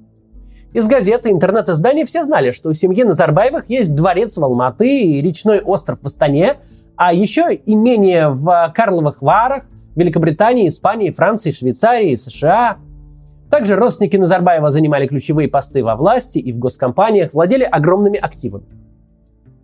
Из 0.73 0.89
газеты, 0.89 1.31
интернет-изданий 1.31 2.05
все 2.05 2.25
знали, 2.25 2.51
что 2.51 2.71
у 2.71 2.73
семьи 2.73 3.05
Назарбаевых 3.05 3.71
есть 3.71 3.95
дворец 3.95 4.37
в 4.37 4.43
Алматы 4.43 5.03
и 5.03 5.21
речной 5.21 5.61
остров 5.61 6.01
в 6.03 6.07
Астане, 6.07 6.57
а 6.97 7.15
еще 7.15 7.57
имение 7.67 8.31
в 8.31 8.73
Карловых 8.75 9.23
Варах, 9.23 9.67
Великобритании, 9.97 10.69
Испании, 10.69 11.11
Франции, 11.11 11.53
Швейцарии, 11.53 12.17
США. 12.17 12.79
Также 13.51 13.77
родственники 13.77 14.17
Назарбаева 14.17 14.71
занимали 14.71 15.07
ключевые 15.07 15.49
посты 15.49 15.85
во 15.85 15.97
власти 15.97 16.39
и 16.39 16.53
в 16.53 16.59
госкомпаниях, 16.59 17.33
владели 17.33 17.63
огромными 17.63 18.19
активами. 18.19 18.67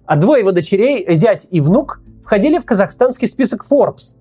А 0.07 0.17
двое 0.17 0.41
его 0.41 0.53
дочерей, 0.53 1.05
зять 1.17 1.47
и 1.51 1.61
внук, 1.61 2.01
входили 2.23 2.59
в 2.59 2.65
казахстанский 2.65 3.27
список 3.27 3.67
Forbes. 3.69 4.15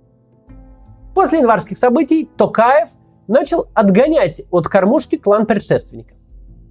После 1.14 1.40
январских 1.40 1.78
событий 1.78 2.30
Токаев 2.38 2.90
начал 3.28 3.68
отгонять 3.74 4.42
от 4.50 4.68
кормушки 4.68 5.18
клан 5.18 5.46
предшественника. 5.46 6.16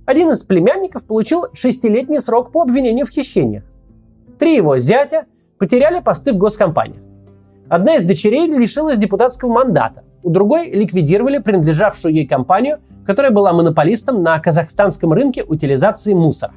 Один 0.07 0.31
из 0.31 0.43
племянников 0.43 1.05
получил 1.05 1.47
шестилетний 1.53 2.21
срок 2.21 2.51
по 2.51 2.63
обвинению 2.63 3.07
в 3.07 3.11
хищениях. 3.11 3.65
Три 4.39 4.57
его 4.57 4.79
зятя 4.79 5.27
потеряли 5.59 6.01
посты 6.01 6.33
в 6.33 6.39
госкомпаниях. 6.39 7.03
Одна 7.69 7.97
из 7.97 8.05
дочерей 8.05 8.47
лишилась 8.47 8.97
депутатского 8.97 9.53
мандата, 9.53 10.03
у 10.23 10.31
другой 10.31 10.71
ликвидировали 10.71 11.37
принадлежавшую 11.37 12.15
ей 12.15 12.27
компанию, 12.27 12.79
которая 13.05 13.31
была 13.31 13.53
монополистом 13.53 14.23
на 14.23 14.39
казахстанском 14.39 15.13
рынке 15.13 15.43
утилизации 15.43 16.15
мусора. 16.15 16.55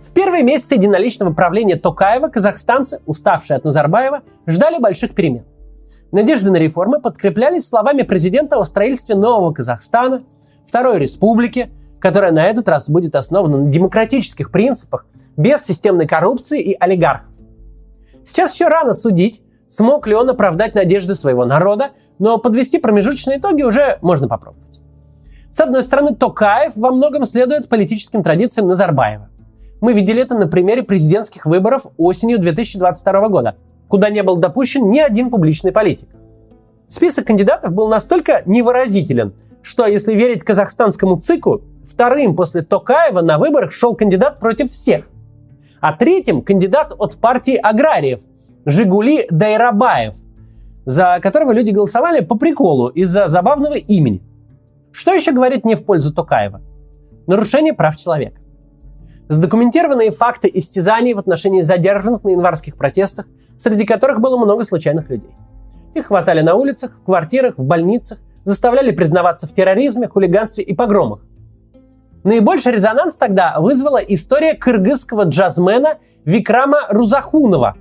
В 0.00 0.14
первые 0.14 0.42
месяцы 0.42 0.76
единоличного 0.76 1.34
правления 1.34 1.76
Токаева 1.76 2.28
казахстанцы, 2.28 3.00
уставшие 3.04 3.58
от 3.58 3.64
Назарбаева, 3.64 4.22
ждали 4.46 4.78
больших 4.78 5.14
перемен. 5.14 5.44
Надежды 6.10 6.50
на 6.50 6.56
реформы 6.56 7.00
подкреплялись 7.00 7.68
словами 7.68 8.00
президента 8.00 8.58
о 8.58 8.64
строительстве 8.64 9.14
нового 9.14 9.52
Казахстана, 9.52 10.22
Второй 10.66 10.98
Республики, 10.98 11.70
которая 11.98 12.32
на 12.32 12.46
этот 12.46 12.66
раз 12.68 12.88
будет 12.88 13.14
основана 13.14 13.58
на 13.58 13.70
демократических 13.70 14.50
принципах 14.50 15.06
без 15.36 15.64
системной 15.64 16.06
коррупции 16.06 16.60
и 16.60 16.76
олигархов. 16.78 17.28
Сейчас 18.24 18.54
еще 18.54 18.68
рано 18.68 18.94
судить, 18.94 19.42
смог 19.66 20.06
ли 20.06 20.14
он 20.14 20.30
оправдать 20.30 20.74
надежды 20.74 21.14
своего 21.14 21.44
народа, 21.44 21.90
но 22.18 22.38
подвести 22.38 22.78
промежуточные 22.78 23.38
итоги 23.38 23.62
уже 23.62 23.98
можно 24.02 24.28
попробовать. 24.28 24.80
С 25.50 25.60
одной 25.60 25.82
стороны, 25.82 26.14
Токаев 26.14 26.74
во 26.76 26.92
многом 26.92 27.26
следует 27.26 27.68
политическим 27.68 28.22
традициям 28.22 28.68
Назарбаева. 28.68 29.28
Мы 29.80 29.92
видели 29.92 30.22
это 30.22 30.38
на 30.38 30.46
примере 30.46 30.82
президентских 30.82 31.44
выборов 31.44 31.86
осенью 31.96 32.38
2022 32.38 33.28
года, 33.28 33.56
куда 33.88 34.08
не 34.10 34.22
был 34.22 34.36
допущен 34.36 34.90
ни 34.90 35.00
один 35.00 35.28
публичный 35.28 35.72
политик. 35.72 36.08
Список 36.88 37.26
кандидатов 37.26 37.72
был 37.72 37.88
настолько 37.88 38.42
невыразителен, 38.46 39.34
что, 39.62 39.86
если 39.86 40.14
верить 40.14 40.44
казахстанскому 40.44 41.18
ЦИКу, 41.18 41.62
вторым 41.86 42.36
после 42.36 42.62
Токаева 42.62 43.22
на 43.22 43.38
выборах 43.38 43.72
шел 43.72 43.94
кандидат 43.94 44.38
против 44.38 44.70
всех 44.72 45.06
а 45.82 45.92
третьим 45.92 46.42
кандидат 46.42 46.92
от 46.96 47.16
партии 47.16 47.56
аграриев 47.56 48.20
Жигули 48.64 49.26
Дайрабаев, 49.30 50.14
за 50.86 51.18
которого 51.20 51.50
люди 51.50 51.72
голосовали 51.72 52.24
по 52.24 52.36
приколу 52.36 52.86
из-за 52.88 53.26
забавного 53.26 53.74
имени. 53.74 54.22
Что 54.92 55.12
еще 55.12 55.32
говорит 55.32 55.64
не 55.64 55.74
в 55.74 55.84
пользу 55.84 56.14
Токаева? 56.14 56.62
Нарушение 57.26 57.74
прав 57.74 57.96
человека. 57.96 58.40
Задокументированные 59.28 60.12
факты 60.12 60.48
истязаний 60.54 61.14
в 61.14 61.18
отношении 61.18 61.62
задержанных 61.62 62.22
на 62.22 62.28
январских 62.30 62.76
протестах, 62.76 63.26
среди 63.58 63.84
которых 63.84 64.20
было 64.20 64.36
много 64.36 64.64
случайных 64.64 65.10
людей. 65.10 65.30
Их 65.94 66.06
хватали 66.06 66.42
на 66.42 66.54
улицах, 66.54 66.92
в 67.02 67.04
квартирах, 67.06 67.58
в 67.58 67.64
больницах, 67.64 68.18
заставляли 68.44 68.92
признаваться 68.92 69.48
в 69.48 69.52
терроризме, 69.52 70.06
хулиганстве 70.06 70.62
и 70.62 70.74
погромах. 70.74 71.24
Наибольший 72.24 72.72
резонанс 72.72 73.16
тогда 73.16 73.56
вызвала 73.58 73.98
история 73.98 74.54
кыргызского 74.54 75.24
джазмена 75.24 75.98
Викрама 76.24 76.86
Рузахунова. 76.88 77.76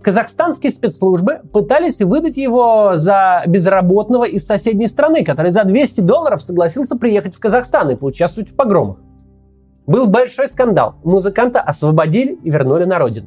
Казахстанские 0.00 0.70
спецслужбы 0.70 1.40
пытались 1.52 2.00
выдать 2.00 2.36
его 2.36 2.92
за 2.94 3.42
безработного 3.46 4.24
из 4.24 4.46
соседней 4.46 4.86
страны, 4.86 5.24
который 5.24 5.50
за 5.50 5.64
200 5.64 6.02
долларов 6.02 6.42
согласился 6.42 6.96
приехать 6.96 7.34
в 7.34 7.40
Казахстан 7.40 7.90
и 7.90 7.96
поучаствовать 7.96 8.50
в 8.50 8.54
погромах. 8.54 8.98
Был 9.86 10.06
большой 10.06 10.48
скандал. 10.48 10.96
Музыканта 11.02 11.60
освободили 11.60 12.38
и 12.44 12.50
вернули 12.50 12.84
на 12.84 12.98
родину. 12.98 13.26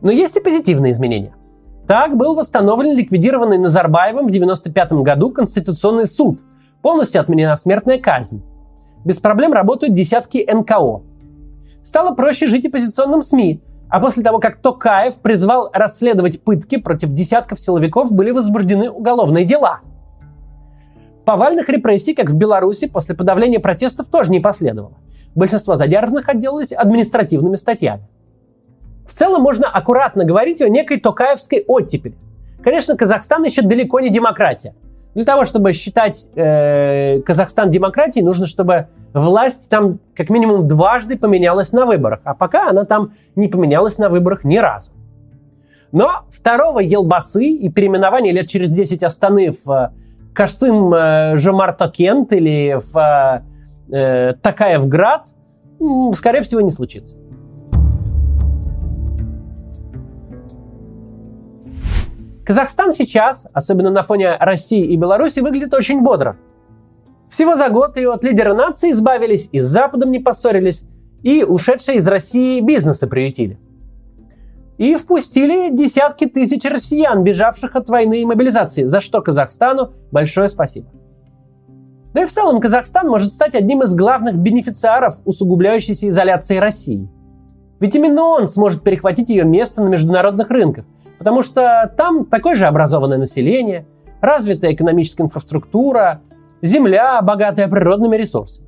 Но 0.00 0.10
есть 0.10 0.36
и 0.36 0.40
позитивные 0.40 0.92
изменения. 0.92 1.34
Так 1.86 2.16
был 2.16 2.34
восстановлен 2.34 2.96
ликвидированный 2.96 3.58
Назарбаевым 3.58 4.26
в 4.26 4.30
1995 4.30 5.04
году 5.04 5.30
Конституционный 5.30 6.06
суд. 6.06 6.40
Полностью 6.82 7.20
отменена 7.20 7.56
смертная 7.56 7.98
казнь 7.98 8.42
без 9.04 9.18
проблем 9.18 9.52
работают 9.52 9.94
десятки 9.94 10.46
НКО. 10.50 11.02
Стало 11.84 12.14
проще 12.14 12.48
жить 12.48 12.66
оппозиционным 12.66 13.22
СМИ, 13.22 13.60
а 13.88 14.00
после 14.00 14.22
того, 14.22 14.40
как 14.40 14.60
Токаев 14.60 15.20
призвал 15.20 15.70
расследовать 15.72 16.42
пытки 16.42 16.76
против 16.76 17.12
десятков 17.12 17.60
силовиков, 17.60 18.12
были 18.12 18.32
возбуждены 18.32 18.90
уголовные 18.90 19.44
дела. 19.44 19.80
Повальных 21.24 21.68
репрессий, 21.68 22.14
как 22.14 22.30
в 22.30 22.36
Беларуси, 22.36 22.88
после 22.88 23.14
подавления 23.14 23.60
протестов 23.60 24.08
тоже 24.08 24.32
не 24.32 24.40
последовало. 24.40 24.94
Большинство 25.34 25.76
задержанных 25.76 26.28
отделались 26.28 26.72
административными 26.72 27.56
статьями. 27.56 28.08
В 29.06 29.12
целом 29.12 29.42
можно 29.42 29.68
аккуратно 29.68 30.24
говорить 30.24 30.60
о 30.62 30.68
некой 30.68 30.98
токаевской 30.98 31.64
оттепели. 31.66 32.16
Конечно, 32.62 32.96
Казахстан 32.96 33.44
еще 33.44 33.62
далеко 33.62 34.00
не 34.00 34.10
демократия– 34.10 34.74
для 35.16 35.24
того, 35.24 35.46
чтобы 35.46 35.72
считать 35.72 36.28
э, 36.34 37.22
Казахстан 37.22 37.70
демократией, 37.70 38.22
нужно, 38.22 38.44
чтобы 38.44 38.88
власть 39.14 39.70
там 39.70 39.98
как 40.14 40.28
минимум 40.28 40.68
дважды 40.68 41.16
поменялась 41.16 41.72
на 41.72 41.86
выборах. 41.86 42.20
А 42.24 42.34
пока 42.34 42.68
она 42.68 42.84
там 42.84 43.14
не 43.34 43.48
поменялась 43.48 43.96
на 43.96 44.10
выборах 44.10 44.44
ни 44.44 44.58
разу. 44.58 44.90
Но 45.90 46.26
второго 46.28 46.80
Елбасы 46.80 47.46
и 47.46 47.70
переименование 47.70 48.30
лет 48.30 48.46
через 48.48 48.70
10 48.72 49.02
Астаны 49.04 49.52
в 49.52 49.70
э, 49.70 49.90
Кашцим 50.34 50.92
э, 50.92 51.36
Жомартокент 51.36 52.34
или 52.34 52.78
в 52.92 53.42
э, 53.90 54.34
Такаевград, 54.42 55.28
скорее 56.12 56.42
всего, 56.42 56.60
не 56.60 56.70
случится. 56.70 57.16
Казахстан 62.46 62.92
сейчас, 62.92 63.48
особенно 63.52 63.90
на 63.90 64.04
фоне 64.04 64.36
России 64.36 64.86
и 64.86 64.96
Беларуси, 64.96 65.40
выглядит 65.40 65.74
очень 65.74 66.02
бодро. 66.02 66.36
Всего 67.28 67.56
за 67.56 67.68
год 67.70 67.96
и 67.96 68.06
от 68.06 68.22
лидера 68.22 68.54
нации 68.54 68.92
избавились, 68.92 69.48
и 69.50 69.58
с 69.58 69.66
Западом 69.66 70.12
не 70.12 70.20
поссорились, 70.20 70.84
и 71.24 71.42
ушедшие 71.42 71.96
из 71.96 72.06
России 72.06 72.60
бизнесы 72.60 73.08
приютили. 73.08 73.58
И 74.78 74.94
впустили 74.94 75.74
десятки 75.74 76.26
тысяч 76.26 76.64
россиян, 76.64 77.24
бежавших 77.24 77.74
от 77.74 77.88
войны 77.88 78.22
и 78.22 78.24
мобилизации, 78.24 78.84
за 78.84 79.00
что 79.00 79.22
Казахстану 79.22 79.90
большое 80.12 80.48
спасибо. 80.48 80.86
Да 82.14 82.22
и 82.22 82.26
в 82.26 82.30
целом 82.30 82.60
Казахстан 82.60 83.08
может 83.08 83.32
стать 83.32 83.56
одним 83.56 83.82
из 83.82 83.92
главных 83.96 84.36
бенефициаров 84.36 85.20
усугубляющейся 85.24 86.08
изоляции 86.08 86.58
России. 86.58 87.10
Ведь 87.80 87.96
именно 87.96 88.22
он 88.22 88.46
сможет 88.46 88.84
перехватить 88.84 89.30
ее 89.30 89.44
место 89.44 89.82
на 89.82 89.88
международных 89.88 90.48
рынках, 90.48 90.84
Потому 91.18 91.42
что 91.42 91.92
там 91.96 92.26
такое 92.26 92.56
же 92.56 92.66
образованное 92.66 93.18
население, 93.18 93.86
развитая 94.20 94.72
экономическая 94.72 95.24
инфраструктура, 95.24 96.20
земля, 96.62 97.20
богатая 97.22 97.68
природными 97.68 98.16
ресурсами. 98.16 98.66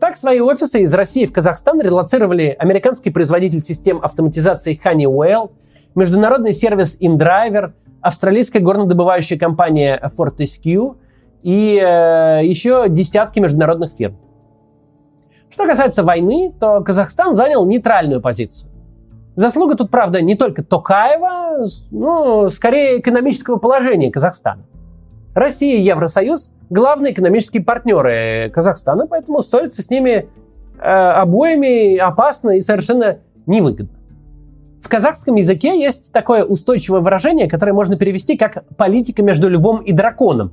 Так, 0.00 0.16
свои 0.16 0.40
офисы 0.40 0.82
из 0.82 0.94
России 0.94 1.26
в 1.26 1.32
Казахстан 1.32 1.80
релацировали 1.80 2.54
американский 2.58 3.10
производитель 3.10 3.60
систем 3.60 4.00
автоматизации 4.02 4.80
Honeywell, 4.84 5.50
международный 5.96 6.52
сервис 6.52 6.98
InDriver, 7.00 7.72
австралийская 8.00 8.62
горнодобывающая 8.62 9.38
компания 9.38 10.00
Fortescue 10.16 10.96
и 11.42 11.82
э, 11.82 12.44
еще 12.44 12.86
десятки 12.88 13.40
международных 13.40 13.92
фирм. 13.92 14.16
Что 15.50 15.66
касается 15.66 16.04
войны, 16.04 16.54
то 16.60 16.80
Казахстан 16.82 17.32
занял 17.32 17.64
нейтральную 17.64 18.20
позицию. 18.20 18.67
Заслуга 19.38 19.76
тут, 19.76 19.92
правда, 19.92 20.20
не 20.20 20.34
только 20.34 20.64
Токаева, 20.64 21.64
но 21.92 22.48
скорее 22.48 22.98
экономического 22.98 23.56
положения 23.56 24.10
Казахстана. 24.10 24.64
Россия 25.32 25.78
и 25.78 25.82
Евросоюз– 25.82 26.52
главные 26.70 27.12
экономические 27.12 27.62
партнеры 27.62 28.50
Казахстана, 28.52 29.06
поэтому 29.06 29.40
ссориться 29.42 29.80
с 29.80 29.90
ними 29.90 30.28
э, 30.80 30.82
обоими 30.82 31.98
опасно 31.98 32.56
и 32.56 32.60
совершенно 32.60 33.18
невыгодно. 33.46 33.96
В 34.82 34.88
казахском 34.88 35.36
языке 35.36 35.80
есть 35.80 36.12
такое 36.12 36.42
устойчивое 36.42 37.00
выражение, 37.00 37.48
которое 37.48 37.74
можно 37.74 37.96
перевести 37.96 38.36
как 38.36 38.64
«политика 38.76 39.22
между 39.22 39.48
львом 39.48 39.82
и 39.82 39.92
драконом». 39.92 40.52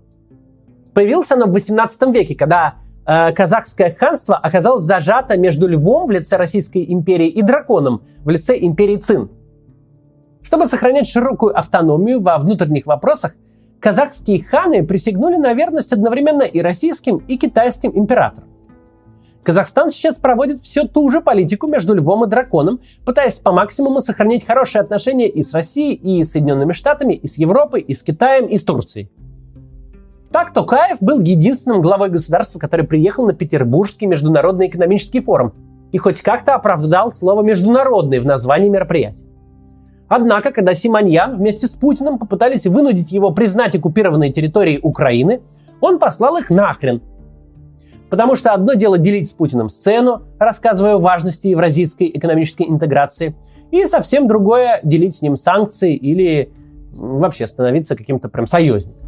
Появилось 0.94 1.32
оно 1.32 1.48
в 1.48 1.54
18 1.54 2.14
веке, 2.14 2.36
когда 2.36 2.76
э, 3.06 3.32
казахское 3.34 3.96
ханство 3.96 4.36
оказалось 4.36 4.84
зажато 4.84 5.38
между 5.38 5.68
львом 5.68 6.08
в 6.08 6.12
лице 6.12 6.38
Российской 6.38 6.86
империи 6.92 7.28
и 7.28 7.42
драконом 7.42 8.04
в 8.24 8.30
лице 8.30 8.58
империи 8.60 8.98
Цин. 8.98 9.30
Чтобы 10.44 10.68
сохранять 10.68 11.08
широкую 11.08 11.58
автономию 11.58 12.22
во 12.22 12.38
внутренних 12.38 12.86
вопросах, 12.86 13.36
казахские 13.80 14.44
ханы 14.44 14.86
присягнули 14.86 15.38
на 15.38 15.54
верность 15.54 15.92
одновременно 15.92 16.44
и 16.44 16.62
российским, 16.62 17.18
и 17.18 17.38
китайским 17.38 17.92
императорам. 17.96 18.50
Казахстан 19.46 19.90
сейчас 19.90 20.18
проводит 20.18 20.62
всю 20.62 20.88
ту 20.88 21.08
же 21.12 21.22
политику 21.22 21.68
между 21.68 21.94
львом 21.94 22.26
и 22.26 22.28
драконом, 22.28 22.80
пытаясь 23.06 23.38
по 23.38 23.52
максимуму 23.52 24.02
сохранить 24.02 24.44
хорошие 24.44 24.82
отношения 24.82 25.30
и 25.30 25.44
с 25.44 25.54
Россией, 25.54 25.94
и 25.94 26.24
с 26.24 26.32
Соединенными 26.32 26.74
Штатами, 26.74 27.14
и 27.14 27.28
с 27.28 27.38
Европой, 27.38 27.82
и 27.82 27.94
с 27.94 28.02
Китаем, 28.02 28.48
и 28.48 28.58
с 28.58 28.64
Турцией. 28.64 29.12
Так 30.36 30.52
Токаев 30.52 30.98
был 31.00 31.22
единственным 31.22 31.82
главой 31.82 32.10
государства, 32.10 32.60
который 32.60 32.86
приехал 32.86 33.26
на 33.26 33.32
Петербургский 33.32 34.06
международный 34.06 34.68
экономический 34.68 35.22
форум 35.22 35.54
и 35.94 35.98
хоть 35.98 36.22
как-то 36.22 36.56
оправдал 36.56 37.10
слово 37.10 37.42
«международный» 37.42 38.20
в 38.20 38.26
названии 38.26 38.68
мероприятия. 38.68 39.28
Однако, 40.10 40.52
когда 40.52 40.74
Симоньян 40.74 41.38
вместе 41.38 41.68
с 41.70 41.72
Путиным 41.72 42.20
попытались 42.20 42.66
вынудить 42.66 43.14
его 43.14 43.32
признать 43.32 43.78
оккупированные 43.78 44.30
территории 44.34 44.78
Украины, 44.84 45.40
он 45.80 46.00
послал 46.00 46.36
их 46.36 46.50
нахрен. 46.50 47.02
Потому 48.10 48.36
что 48.36 48.52
одно 48.52 48.74
дело 48.74 48.98
делить 48.98 49.30
с 49.30 49.32
Путиным 49.32 49.70
сцену, 49.70 50.24
рассказывая 50.38 50.96
о 50.96 51.00
важности 51.00 51.48
евразийской 51.48 52.12
экономической 52.14 52.68
интеграции, 52.68 53.38
и 53.72 53.86
совсем 53.86 54.28
другое 54.28 54.82
делить 54.84 55.16
с 55.16 55.22
ним 55.22 55.38
санкции 55.38 55.96
или 55.96 56.52
вообще 56.92 57.48
становиться 57.48 57.96
каким-то 57.96 58.28
прям 58.28 58.48
союзником. 58.48 59.05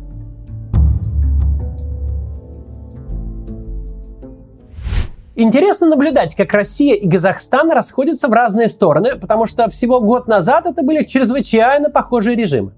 Интересно 5.40 5.86
наблюдать, 5.86 6.34
как 6.36 6.52
Россия 6.52 6.96
и 6.96 7.08
Казахстан 7.08 7.70
расходятся 7.70 8.28
в 8.28 8.34
разные 8.34 8.68
стороны, 8.70 9.20
потому 9.20 9.46
что 9.46 9.70
всего 9.70 10.02
год 10.02 10.28
назад 10.28 10.66
это 10.66 10.82
были 10.82 11.04
чрезвычайно 11.04 11.92
похожие 11.92 12.36
режимы. 12.36 12.74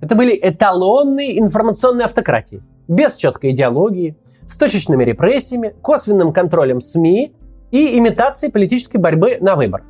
Это 0.00 0.14
были 0.14 0.38
эталонные 0.42 1.38
информационные 1.38 2.06
автократии, 2.06 2.62
без 2.88 3.16
четкой 3.16 3.50
идеологии, 3.50 4.16
с 4.48 4.56
точечными 4.56 5.04
репрессиями, 5.04 5.74
косвенным 5.82 6.32
контролем 6.32 6.80
СМИ 6.80 7.34
и 7.70 7.98
имитацией 7.98 8.50
политической 8.50 8.96
борьбы 8.96 9.36
на 9.38 9.54
выборах. 9.54 9.84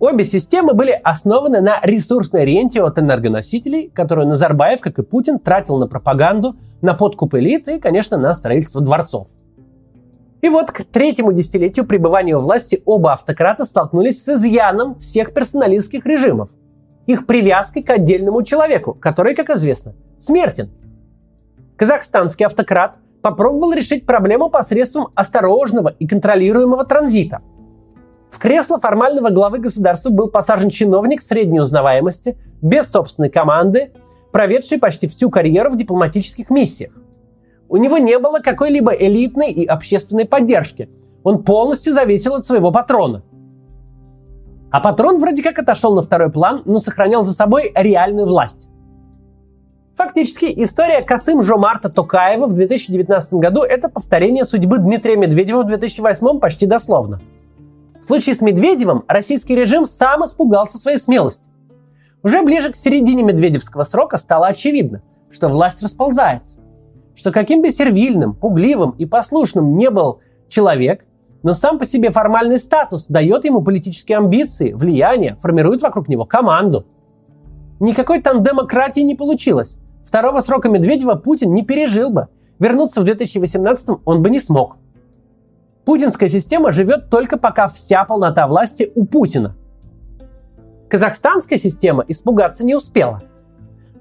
Обе 0.00 0.24
системы 0.24 0.74
были 0.74 0.90
основаны 1.04 1.60
на 1.60 1.78
ресурсной 1.84 2.44
ренте 2.44 2.82
от 2.82 2.98
энергоносителей, 2.98 3.90
которую 3.90 4.26
Назарбаев, 4.26 4.80
как 4.80 4.98
и 4.98 5.04
Путин, 5.04 5.38
тратил 5.38 5.78
на 5.78 5.86
пропаганду, 5.86 6.56
на 6.82 6.94
подкуп 6.94 7.36
элиты 7.36 7.76
и, 7.76 7.80
конечно, 7.80 8.18
на 8.18 8.34
строительство 8.34 8.80
дворцов. 8.80 9.28
И 10.44 10.48
вот 10.50 10.72
к 10.72 10.84
третьему 10.84 11.32
десятилетию 11.32 11.86
пребывания 11.86 12.36
у 12.36 12.40
власти 12.40 12.82
оба 12.84 13.14
автократа 13.14 13.64
столкнулись 13.64 14.22
с 14.22 14.28
изъяном 14.28 14.94
всех 14.98 15.32
персоналистских 15.32 16.04
режимов. 16.04 16.50
Их 17.06 17.24
привязкой 17.24 17.82
к 17.82 17.88
отдельному 17.88 18.42
человеку, 18.42 18.92
который, 18.92 19.34
как 19.34 19.48
известно, 19.48 19.94
смертен. 20.18 20.70
Казахстанский 21.76 22.44
автократ 22.44 22.98
попробовал 23.22 23.72
решить 23.72 24.04
проблему 24.04 24.50
посредством 24.50 25.08
осторожного 25.14 25.94
и 25.98 26.06
контролируемого 26.06 26.84
транзита. 26.84 27.40
В 28.30 28.36
кресло 28.36 28.78
формального 28.78 29.30
главы 29.30 29.60
государства 29.60 30.10
был 30.10 30.28
посажен 30.28 30.68
чиновник 30.68 31.22
средней 31.22 31.60
узнаваемости, 31.60 32.36
без 32.60 32.90
собственной 32.90 33.30
команды, 33.30 33.92
проведший 34.30 34.78
почти 34.78 35.08
всю 35.08 35.30
карьеру 35.30 35.70
в 35.70 35.78
дипломатических 35.78 36.50
миссиях. 36.50 36.92
У 37.68 37.76
него 37.76 37.98
не 37.98 38.18
было 38.18 38.40
какой-либо 38.40 38.92
элитной 38.92 39.50
и 39.50 39.64
общественной 39.64 40.26
поддержки. 40.26 40.88
Он 41.22 41.42
полностью 41.42 41.92
зависел 41.92 42.34
от 42.34 42.44
своего 42.44 42.70
патрона. 42.70 43.22
А 44.70 44.80
патрон 44.80 45.18
вроде 45.18 45.42
как 45.42 45.58
отошел 45.58 45.94
на 45.94 46.02
второй 46.02 46.30
план, 46.30 46.62
но 46.64 46.78
сохранял 46.78 47.22
за 47.22 47.32
собой 47.32 47.72
реальную 47.74 48.26
власть. 48.26 48.68
Фактически, 49.96 50.52
история 50.56 51.02
Касым 51.02 51.40
Жомарта 51.40 51.88
Токаева 51.88 52.46
в 52.46 52.54
2019 52.54 53.34
году– 53.34 53.62
это 53.62 53.88
повторение 53.88 54.44
судьбы 54.44 54.78
Дмитрия 54.78 55.16
Медведева 55.16 55.62
в 55.62 55.66
2008 55.66 56.40
почти 56.40 56.66
дословно. 56.66 57.20
В 58.00 58.04
случае 58.04 58.34
с 58.34 58.40
Медведевым 58.40 59.04
российский 59.06 59.54
режим 59.54 59.86
сам 59.86 60.24
испугался 60.24 60.78
своей 60.78 60.98
смелости. 60.98 61.48
Уже 62.24 62.42
ближе 62.42 62.72
к 62.72 62.76
середине 62.76 63.22
медведевского 63.22 63.84
срока 63.84 64.16
стало 64.16 64.48
очевидно, 64.48 65.02
что 65.30 65.48
власть 65.48 65.82
расползается 65.82 66.63
что 67.14 67.32
каким 67.32 67.62
бы 67.62 67.70
сервильным, 67.70 68.34
пугливым 68.34 68.92
и 68.92 69.06
послушным 69.06 69.76
не 69.76 69.90
был 69.90 70.20
человек, 70.48 71.04
но 71.42 71.54
сам 71.54 71.78
по 71.78 71.84
себе 71.84 72.10
формальный 72.10 72.58
статус 72.58 73.06
дает 73.06 73.44
ему 73.44 73.62
политические 73.62 74.18
амбиции, 74.18 74.72
влияние, 74.72 75.36
формирует 75.36 75.82
вокруг 75.82 76.08
него 76.08 76.24
команду. 76.24 76.86
Никакой 77.80 78.22
тандемократии 78.22 79.00
не 79.00 79.14
получилось. 79.14 79.78
Второго 80.06 80.40
срока 80.40 80.68
Медведева 80.68 81.16
Путин 81.16 81.52
не 81.52 81.62
пережил 81.62 82.10
бы. 82.10 82.28
Вернуться 82.58 83.00
в 83.00 83.04
2018 83.04 83.98
он 84.04 84.22
бы 84.22 84.30
не 84.30 84.40
смог. 84.40 84.76
Путинская 85.84 86.28
система 86.28 86.72
живет 86.72 87.10
только 87.10 87.36
пока 87.36 87.68
вся 87.68 88.04
полнота 88.04 88.46
власти 88.46 88.90
у 88.94 89.04
Путина. 89.04 89.54
Казахстанская 90.88 91.58
система 91.58 92.04
испугаться 92.08 92.64
не 92.64 92.74
успела– 92.74 93.22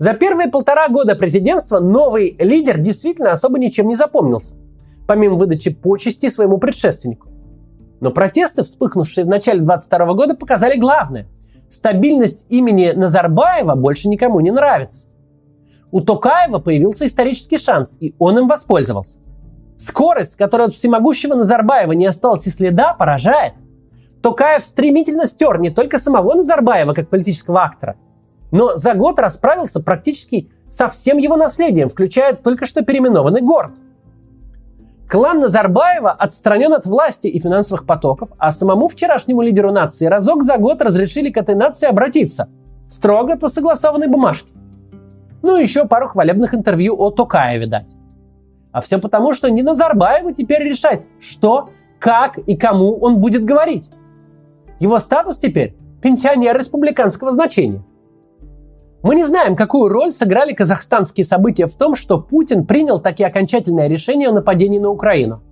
за 0.03 0.15
первые 0.15 0.49
полтора 0.49 0.89
года 0.89 1.15
президентства 1.15 1.79
новый 1.79 2.35
лидер 2.37 2.77
действительно 2.77 3.31
особо 3.31 3.57
ничем 3.57 3.87
не 3.87 3.95
запомнился, 3.95 4.57
помимо 5.07 5.35
выдачи 5.35 5.71
почести 5.73 6.29
своему 6.29 6.57
предшественнику. 6.57 7.29
Но 8.01 8.11
протесты, 8.11 8.65
вспыхнувшие 8.65 9.23
в 9.23 9.29
начале 9.29 9.61
22 9.61 10.13
года, 10.13 10.35
показали 10.35 10.77
главное. 10.77 11.29
Стабильность 11.69 12.45
имени 12.49 12.91
Назарбаева 12.91 13.75
больше 13.75 14.09
никому 14.09 14.41
не 14.41 14.51
нравится. 14.51 15.07
У 15.89 16.01
Токаева 16.01 16.59
появился 16.59 17.07
исторический 17.07 17.57
шанс, 17.57 17.95
и 17.97 18.13
он 18.19 18.37
им 18.39 18.49
воспользовался. 18.49 19.19
Скорость, 19.77 20.33
с 20.33 20.35
которой 20.35 20.67
от 20.67 20.73
всемогущего 20.73 21.33
Назарбаева 21.33 21.93
не 21.93 22.07
осталось 22.07 22.45
и 22.45 22.49
следа, 22.49 22.93
поражает. 22.93 23.53
Токаев 24.21 24.65
стремительно 24.65 25.27
стер 25.27 25.61
не 25.61 25.69
только 25.69 25.97
самого 25.97 26.33
Назарбаева 26.33 26.91
как 26.93 27.07
политического 27.07 27.61
актора, 27.61 27.95
но 28.53 28.77
за 28.77 28.93
год 28.93 29.19
расправился 29.19 29.81
практически 29.81 30.51
со 30.69 30.87
всем 30.87 31.17
его 31.17 31.35
наследием, 31.35 31.89
включая 31.89 32.35
только 32.35 32.67
что 32.67 32.83
переименованный 32.83 33.41
город. 33.41 33.71
Клан 35.09 35.39
Назарбаева 35.39 36.11
отстранен 36.11 36.71
от 36.71 36.85
власти 36.85 37.25
и 37.25 37.39
финансовых 37.39 37.87
потоков, 37.87 38.29
а 38.37 38.51
самому 38.51 38.87
вчерашнему 38.87 39.41
лидеру 39.41 39.71
нации 39.71 40.05
разок 40.05 40.43
за 40.43 40.57
год 40.57 40.83
разрешили 40.83 41.31
к 41.31 41.37
этой 41.37 41.55
нации 41.55 41.87
обратиться, 41.87 42.47
строго 42.87 43.37
по 43.37 43.47
согласованной 43.47 44.07
бумажке. 44.07 44.51
Ну 45.41 45.57
еще 45.57 45.87
пару 45.87 46.07
хвалебных 46.07 46.53
интервью 46.53 46.95
о 46.99 47.09
Токаеве 47.09 47.65
дать. 47.65 47.95
А 48.71 48.81
все 48.81 48.99
потому, 48.99 49.33
что 49.33 49.49
не 49.49 49.63
Назарбаеву 49.63 50.31
теперь 50.31 50.61
решать, 50.61 51.07
что, 51.19 51.71
как 51.97 52.37
и 52.37 52.55
кому 52.55 52.99
он 52.99 53.17
будет 53.17 53.45
говорить. 53.45 53.89
Его 54.79 54.99
статус 54.99 55.39
теперь 55.39 55.75
пенсионер 56.03 56.55
республиканского 56.55 57.31
значения– 57.31 57.81
мы 59.03 59.15
не 59.15 59.25
знаем, 59.25 59.57
какую 59.57 59.89
роль 59.89 60.11
сыграли 60.11 60.53
казахстанские 60.53 61.25
события 61.25 61.67
в 61.67 61.75
том, 61.75 61.93
что 61.93 62.21
Путин 62.21 62.65
принял 62.65 63.01
такие 63.01 63.27
окончательное 63.27 63.89
решение 63.89 64.29
о 64.29 64.31
нападении 64.31 64.79
на 64.79 64.89
Украину. 64.89 65.43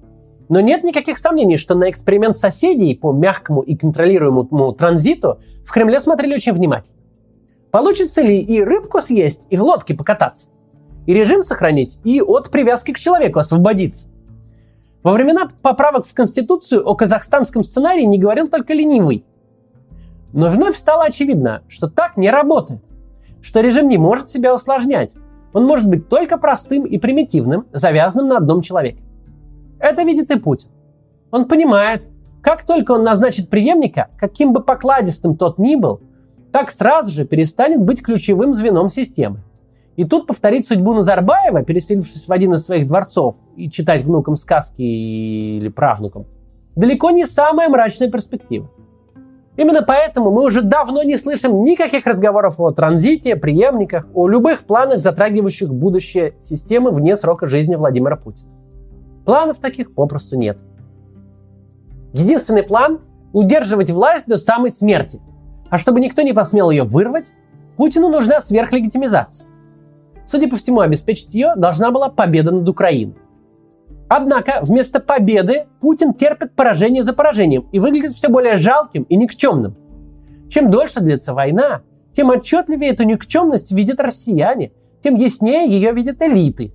Но 0.48 0.62
нет 0.62 0.86
никаких 0.86 1.18
сомнений, 1.18 1.58
что 1.58 1.76
на 1.76 1.90
эксперимент 1.90 2.38
соседей 2.38 2.96
по 2.96 3.12
мягкому 3.12 3.62
и 3.62 3.76
контролируемому 3.76 4.72
транзиту 4.72 5.40
в 5.66 5.72
Кремле 5.72 6.00
смотрели 6.00 6.36
очень 6.36 6.54
внимательно. 6.54 6.98
Получится 7.72 8.22
ли 8.22 8.40
и 8.40 8.64
рыбку 8.64 9.02
съесть, 9.02 9.48
и 9.50 9.58
в 9.58 9.64
лодке 9.64 9.96
покататься? 9.96 10.50
И 11.06 11.14
режим 11.14 11.44
сохранить, 11.44 12.00
и 12.06 12.22
от 12.22 12.52
привязки 12.52 12.94
к 12.94 13.00
человеку 13.00 13.40
освободиться? 13.40 14.08
Во 15.04 15.12
времена 15.12 15.50
поправок 15.62 16.06
в 16.06 16.14
Конституцию 16.14 16.88
о 16.88 16.96
казахстанском 16.96 17.66
сценарии 17.66 18.04
не 18.04 18.18
говорил 18.18 18.48
только 18.48 18.74
ленивый. 18.74 19.26
Но 20.32 20.48
вновь 20.48 20.78
стало 20.78 21.04
очевидно, 21.04 21.64
что 21.68 21.90
так 21.90 22.16
не 22.16 22.30
работает, 22.30 22.82
что 23.42 23.62
режим 23.62 23.88
не 23.88 23.98
может 23.98 24.30
себя 24.30 24.54
усложнять. 24.54 25.16
Он 25.54 25.66
может 25.66 25.88
быть 25.88 26.08
только 26.08 26.38
простым 26.38 26.86
и 26.86 26.98
примитивным, 26.98 27.66
завязанным 27.74 28.28
на 28.28 28.38
одном 28.38 28.62
человеке. 28.62 29.04
Это 29.80 30.04
видит 30.04 30.32
и 30.32 30.40
Путин. 30.40 30.70
Он 31.32 31.46
понимает, 31.46 32.08
как 32.42 32.66
только 32.66 32.92
он 32.92 33.04
назначит 33.04 33.50
преемника, 33.50 34.10
каким 34.18 34.54
бы 34.54 34.64
покладистым 34.64 35.36
тот 35.36 35.58
ни 35.58 35.76
был, 35.76 36.02
так 36.52 36.72
сразу 36.72 37.12
же 37.12 37.26
перестанет 37.26 37.82
быть 37.82 38.04
ключевым 38.04 38.54
звеном 38.54 38.90
системы. 38.90 39.44
И 39.96 40.06
тут 40.06 40.28
повторить 40.28 40.66
судьбу 40.66 40.94
Назарбаева, 40.94 41.64
переселившись 41.64 42.28
в 42.28 42.32
один 42.32 42.54
из 42.54 42.64
своих 42.64 42.88
дворцов 42.88 43.38
и 43.56 43.70
читать 43.70 44.04
внукам 44.04 44.36
сказки 44.36 44.82
или 44.82 45.70
правнукам, 45.70 46.26
далеко 46.76 47.12
не 47.12 47.26
самая 47.26 47.70
мрачная 47.70 48.10
перспектива. 48.10 48.70
Именно 49.58 49.82
поэтому 49.82 50.32
мы 50.32 50.46
уже 50.46 50.62
давно 50.62 51.04
не 51.04 51.18
слышим 51.18 51.64
никаких 51.64 52.06
разговоров 52.06 52.60
о 52.60 52.72
транзите, 52.72 53.36
преемниках, 53.36 54.08
о 54.14 54.28
любых 54.28 54.64
планах, 54.64 55.00
затрагивающих 55.00 55.74
будущее 55.74 56.36
системы 56.40 56.92
вне 56.92 57.16
срока 57.16 57.48
жизни 57.48 57.76
Владимира 57.76 58.16
Путина. 58.16 58.52
Планов 59.26 59.58
таких 59.60 59.94
попросту 59.94 60.38
нет. 60.38 60.58
Единственный 62.14 62.64
план– 62.64 63.00
удерживать 63.34 63.90
власть 63.90 64.28
до 64.28 64.38
самой 64.38 64.70
смерти. 64.70 65.22
А 65.70 65.78
чтобы 65.78 66.00
никто 66.00 66.22
не 66.22 66.34
посмел 66.34 66.70
ее 66.70 66.84
вырвать, 66.84 67.34
Путину 67.78 68.10
нужна 68.10 68.42
сверхлегитимизация. 68.42 69.48
Судя 70.26 70.50
по 70.50 70.56
всему, 70.56 70.82
обеспечить 70.82 71.34
ее 71.34 71.54
должна 71.56 71.92
была 71.92 72.10
победа 72.10 72.52
над 72.52 72.68
Украиной. 72.68 73.16
Однако 74.14 74.60
вместо 74.62 75.00
победы 75.00 75.68
Путин 75.80 76.14
терпит 76.14 76.54
поражение 76.54 77.02
за 77.02 77.14
поражением 77.14 77.70
и 77.72 77.80
выглядит 77.80 78.12
все 78.12 78.28
более 78.28 78.58
жалким 78.58 79.04
и 79.04 79.16
никчемным. 79.16 79.78
Чем 80.50 80.70
дольше 80.70 81.00
длится 81.00 81.34
война, 81.34 81.84
тем 82.12 82.30
отчетливее 82.30 82.92
эту 82.92 83.04
никчемность 83.04 83.72
видят 83.72 84.02
россияне, 84.02 84.74
тем 85.02 85.16
яснее 85.16 85.66
ее 85.66 85.94
видят 85.94 86.22
элиты. 86.22 86.74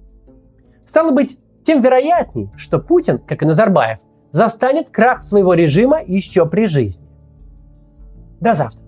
Стало 0.86 1.10
быть, 1.10 1.38
тем 1.62 1.82
вероятнее, 1.82 2.50
что 2.56 2.78
Путин, 2.78 3.18
как 3.18 3.42
и 3.42 3.44
Назарбаев, 3.44 3.98
застанет 4.30 4.88
крах 4.88 5.22
своего 5.22 5.52
режима 5.52 6.02
еще 6.02 6.46
при 6.46 6.66
жизни. 6.66 7.06
До 8.40 8.54
завтра. 8.54 8.85